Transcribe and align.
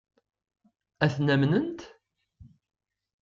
Ad 1.03 1.11
ten-amnent? 1.15 1.79